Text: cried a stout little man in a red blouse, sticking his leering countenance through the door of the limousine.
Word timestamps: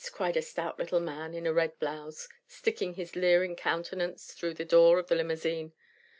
cried 0.11 0.35
a 0.35 0.41
stout 0.41 0.79
little 0.79 0.99
man 0.99 1.35
in 1.35 1.45
a 1.45 1.53
red 1.53 1.77
blouse, 1.77 2.27
sticking 2.47 2.95
his 2.95 3.15
leering 3.15 3.55
countenance 3.55 4.33
through 4.33 4.55
the 4.55 4.65
door 4.65 4.97
of 4.97 5.05
the 5.09 5.15
limousine. 5.15 5.73